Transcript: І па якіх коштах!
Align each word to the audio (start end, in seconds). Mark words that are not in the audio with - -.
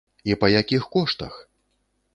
І 0.29 0.37
па 0.43 0.49
якіх 0.53 0.89
коштах! 0.97 1.41